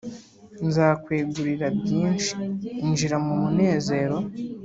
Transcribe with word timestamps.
nzakwegurira 0.67 1.67
byinshi 1.79 2.31
injira 2.87 3.15
mu 3.25 3.33
munezero 3.41 4.17